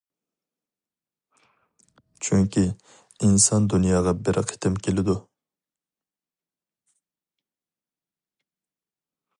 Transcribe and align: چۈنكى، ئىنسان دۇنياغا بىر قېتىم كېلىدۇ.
چۈنكى، 2.27 2.63
ئىنسان 3.27 3.67
دۇنياغا 3.75 4.13
بىر 4.29 4.41
قېتىم 4.53 4.81
كېلىدۇ. 4.87 5.17